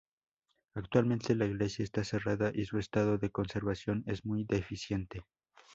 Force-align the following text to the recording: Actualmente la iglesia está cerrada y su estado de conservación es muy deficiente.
Actualmente 0.73 1.35
la 1.35 1.45
iglesia 1.45 1.83
está 1.83 2.03
cerrada 2.03 2.49
y 2.55 2.65
su 2.65 2.79
estado 2.79 3.19
de 3.19 3.29
conservación 3.29 4.03
es 4.07 4.25
muy 4.25 4.45
deficiente. 4.45 5.23